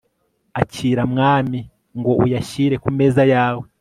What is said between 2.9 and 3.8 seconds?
meza yawe